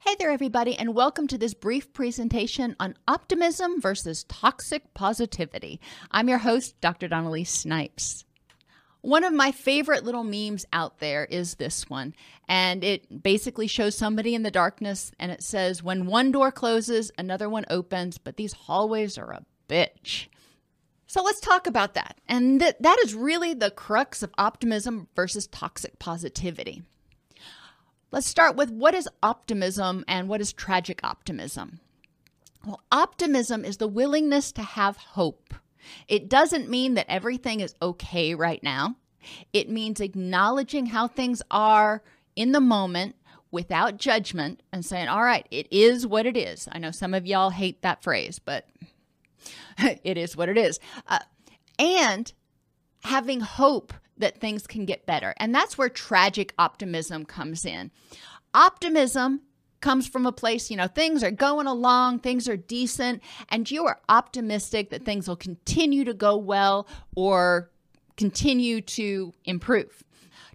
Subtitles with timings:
[0.00, 5.80] Hey there, everybody, and welcome to this brief presentation on optimism versus toxic positivity.
[6.10, 7.08] I'm your host, Dr.
[7.08, 8.24] Dawn-Elise Snipes.
[9.00, 12.14] One of my favorite little memes out there is this one,
[12.46, 17.10] and it basically shows somebody in the darkness and it says, When one door closes,
[17.18, 20.26] another one opens, but these hallways are a bitch.
[21.06, 22.18] So let's talk about that.
[22.28, 26.82] And th- that is really the crux of optimism versus toxic positivity.
[28.12, 31.80] Let's start with what is optimism and what is tragic optimism?
[32.64, 35.54] Well, optimism is the willingness to have hope.
[36.08, 38.96] It doesn't mean that everything is okay right now.
[39.52, 42.02] It means acknowledging how things are
[42.36, 43.16] in the moment
[43.50, 46.68] without judgment and saying, all right, it is what it is.
[46.70, 48.68] I know some of y'all hate that phrase, but
[49.78, 50.78] it is what it is.
[51.06, 51.20] Uh,
[51.78, 52.32] and
[53.02, 55.34] having hope that things can get better.
[55.38, 57.90] And that's where tragic optimism comes in.
[58.54, 59.42] Optimism
[59.80, 63.86] comes from a place, you know, things are going along, things are decent, and you
[63.86, 67.70] are optimistic that things will continue to go well or
[68.16, 70.02] continue to improve.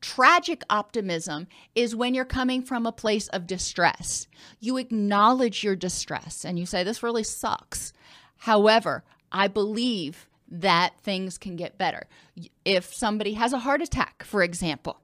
[0.00, 4.26] Tragic optimism is when you're coming from a place of distress.
[4.60, 7.94] You acknowledge your distress and you say, This really sucks.
[8.36, 12.06] However, I believe that things can get better.
[12.64, 15.00] If somebody has a heart attack, for example,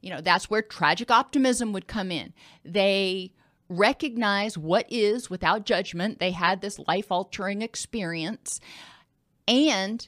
[0.00, 2.32] you know, that's where tragic optimism would come in.
[2.64, 3.32] They
[3.68, 6.18] recognize what is without judgment.
[6.18, 8.60] They had this life altering experience
[9.46, 10.06] and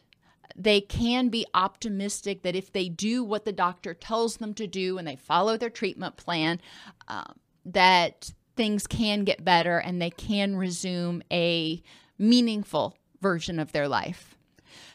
[0.56, 4.98] they can be optimistic that if they do what the doctor tells them to do
[4.98, 6.60] and they follow their treatment plan,
[7.08, 11.82] um, that things can get better and they can resume a
[12.18, 14.36] meaningful version of their life.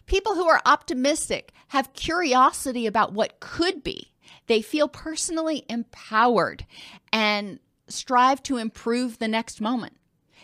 [0.08, 4.12] People who are optimistic have curiosity about what could be.
[4.48, 6.66] They feel personally empowered
[7.14, 9.98] and strive to improve the next moment.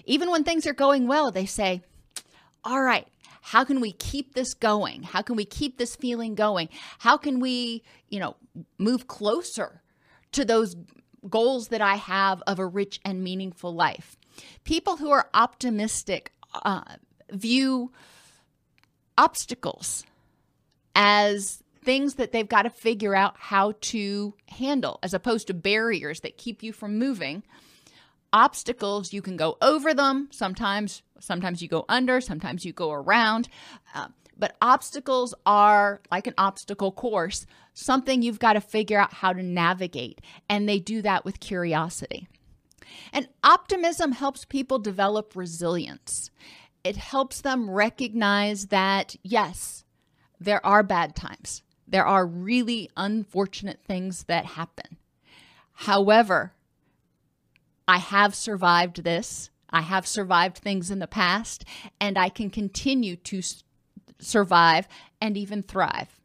[0.06, 1.82] Even when things are going well, they say,
[2.64, 3.08] All right,
[3.42, 5.04] how can we keep this going?
[5.04, 6.70] How can we keep this feeling going?
[7.00, 8.36] How can we, you know,
[8.78, 9.82] move closer
[10.34, 10.76] to those
[11.30, 14.18] goals that I have of a rich and meaningful life?
[14.64, 16.84] People who are optimistic uh,
[17.32, 17.92] view
[19.18, 20.04] obstacles
[20.96, 26.22] as things that they've got to figure out how to handle, as opposed to barriers
[26.22, 27.44] that keep you from moving.
[28.32, 30.28] Obstacles, you can go over them.
[30.32, 33.48] Sometimes, sometimes you go under, sometimes you go around.
[33.94, 34.08] Uh,
[34.38, 39.44] but obstacles are like an obstacle course, something you've got to figure out how to
[39.44, 40.22] navigate.
[40.50, 42.28] And they do that with curiosity.
[43.12, 46.32] And optimism helps people develop resilience
[46.84, 49.86] it helps them recognize that, yes,
[50.40, 51.64] there are bad times.
[51.88, 54.98] There are really unfortunate things that happen.
[55.74, 56.54] However,
[57.88, 59.50] I have survived this.
[59.70, 61.66] I have survived things in the past,
[62.00, 63.42] and I can continue to
[64.20, 64.88] survive
[65.20, 66.20] and even thrive.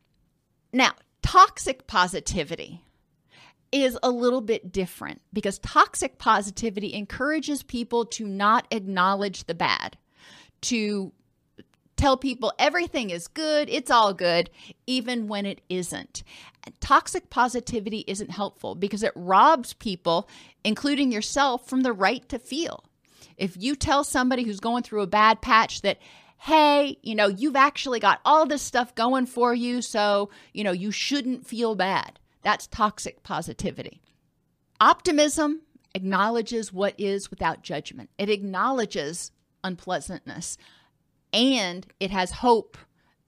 [0.72, 0.92] Now,
[1.22, 2.82] toxic positivity
[3.72, 9.96] is a little bit different because toxic positivity encourages people to not acknowledge the bad
[10.62, 11.12] to
[11.96, 14.48] tell people everything is good, it's all good,
[14.86, 16.22] even when it isn't.
[16.80, 20.28] Toxic positivity isn't helpful because it robs people,
[20.64, 22.84] including yourself, from the right to feel.
[23.36, 25.98] If you tell somebody who's going through a bad patch that,
[26.38, 30.72] hey, you know, you've actually got all this stuff going for you, so, you know,
[30.72, 32.18] you shouldn't feel bad.
[32.42, 34.00] That's toxic positivity.
[34.80, 35.62] Optimism
[35.94, 39.32] acknowledges what is without judgment, it acknowledges
[39.64, 40.56] unpleasantness.
[41.32, 42.78] And it has hope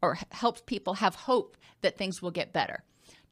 [0.03, 2.85] or helps people have hope that things will get better.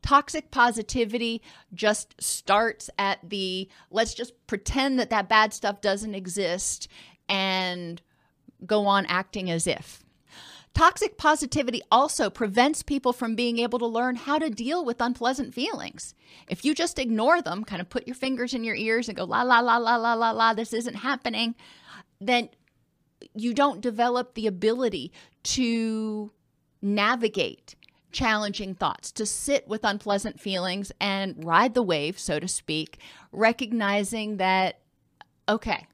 [0.03, 1.43] Toxic positivity
[1.75, 6.89] just starts at the let's just pretend that that bad stuff doesn't exist
[7.29, 8.01] and
[8.65, 10.05] go on acting as if.
[10.75, 15.53] Toxic positivity also prevents people from being able to learn how to deal with unpleasant
[15.53, 16.15] feelings.
[16.49, 19.25] If you just ignore them, kind of put your fingers in your ears and go,
[19.25, 21.57] la, la, la, la, la, la, la, this isn't happening,
[22.21, 22.51] then
[23.35, 25.13] you don't develop the ability
[25.43, 26.33] to
[26.81, 27.75] navigate
[28.11, 32.99] challenging thoughts, to sit with unpleasant feelings and ride the wave, so to speak,
[33.33, 34.81] recognizing that,
[35.49, 35.87] okay,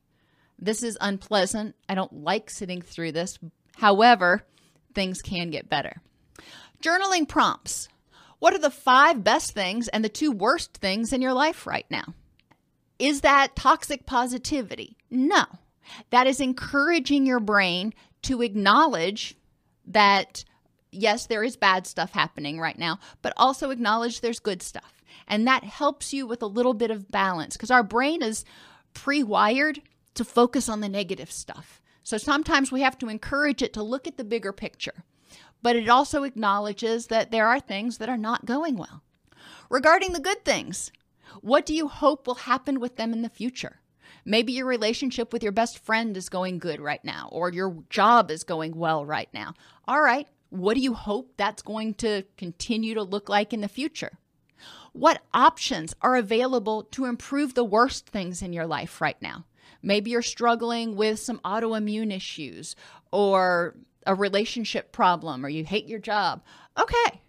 [0.59, 1.75] this is unpleasant.
[1.89, 3.39] I don't like sitting through this.
[3.77, 4.47] However,
[4.95, 6.01] things can get better.
[6.83, 7.89] Journaling prompts.
[8.39, 11.87] What are the five best things and the two worst things in your life right
[11.91, 12.15] now?
[12.99, 14.97] Is that toxic positivity?
[15.11, 15.45] No.
[16.11, 19.37] That is encouraging your brain to acknowledge
[19.87, 20.45] that,
[20.91, 25.03] yes, there is bad stuff happening right now, but also acknowledge there's good stuff.
[25.27, 28.45] And that helps you with a little bit of balance because our brain is
[28.93, 29.81] pre wired
[30.15, 31.81] to focus on the negative stuff.
[32.03, 35.05] So sometimes we have to encourage it to look at the bigger picture.
[35.63, 39.03] But it also acknowledges that there are things that are not going well.
[39.71, 40.93] Regarding the good things,
[41.41, 43.81] what do you hope will happen with them in the future?
[44.25, 48.31] Maybe your relationship with your best friend is going good right now, or your job
[48.31, 49.55] is going well right now.
[49.87, 53.69] All right, what do you hope that's going to continue to look like in the
[53.69, 54.19] future?
[54.93, 59.45] What options are available to improve the worst things in your life right now?
[59.83, 62.77] Maybe you're struggling with some autoimmune issues
[63.11, 63.75] or
[64.07, 66.43] a relationship problem or you hate your job.
[66.79, 67.21] Okay.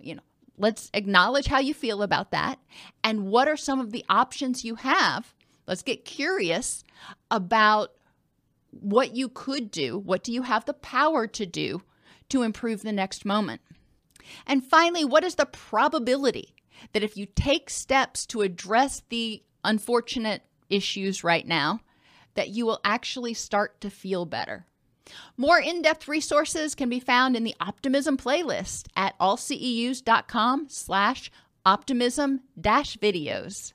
[0.00, 0.22] You know,
[0.58, 2.58] let's acknowledge how you feel about that
[3.04, 5.32] and what are some of the options you have.
[5.66, 6.84] Let's get curious
[7.30, 7.92] about
[8.70, 9.98] what you could do.
[9.98, 11.82] What do you have the power to do
[12.28, 13.60] to improve the next moment?
[14.46, 16.54] And finally, what is the probability
[16.92, 21.80] that if you take steps to address the unfortunate issues right now,
[22.34, 24.66] that you will actually start to feel better.
[25.36, 31.30] More in depth resources can be found in the Optimism playlist at allceus.com slash
[31.64, 33.72] optimism dash videos.